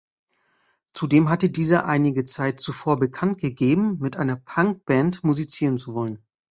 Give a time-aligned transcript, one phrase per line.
[0.93, 6.25] Zudem hatte dieser einige Zeit zuvor bekannt gegeben, mit einer Punkband musizieren zu wollen.